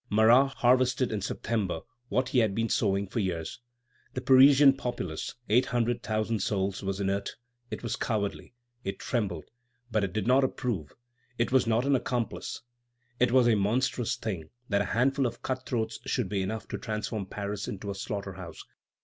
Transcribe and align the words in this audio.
Marat 0.09 0.47
harvested 0.55 1.11
in 1.11 1.21
September 1.21 1.81
what 2.09 2.29
he 2.29 2.39
had 2.39 2.55
been 2.55 2.67
sowing 2.69 3.05
for 3.05 3.11
three 3.11 3.21
years." 3.21 3.59
The 4.15 4.21
Parisian 4.21 4.75
populace, 4.75 5.35
eight 5.47 5.67
hundred 5.67 6.01
thousand 6.01 6.39
souls, 6.39 6.81
was 6.81 6.99
inert; 6.99 7.35
it 7.69 7.83
was 7.83 7.97
cowardly, 7.97 8.55
it 8.83 8.97
trembled; 8.97 9.45
but 9.91 10.03
it 10.03 10.11
did 10.11 10.25
not 10.25 10.43
approve, 10.43 10.95
it 11.37 11.51
was 11.51 11.67
not 11.67 11.85
an 11.85 11.95
accomplice. 11.95 12.63
It 13.19 13.31
was 13.31 13.47
a 13.47 13.53
monstrous 13.53 14.15
thing 14.15 14.49
that 14.69 14.81
a 14.81 14.85
handful 14.85 15.27
of 15.27 15.43
cut 15.43 15.67
throats 15.67 15.99
should 16.07 16.29
be 16.29 16.41
enough 16.41 16.67
to 16.69 16.79
transform 16.79 17.27
Paris 17.27 17.67
into 17.67 17.91
a 17.91 17.93
slaughter 17.93 18.33
house. 18.33 18.65